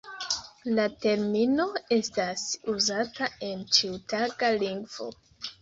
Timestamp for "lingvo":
4.65-5.13